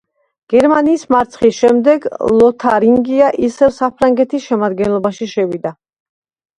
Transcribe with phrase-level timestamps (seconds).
[0.53, 2.09] გერმანიის მარცხის შემდეგ
[2.39, 5.81] ლოთარინგია ისევ საფრანგეთის შემადგენლობაში შევიდა.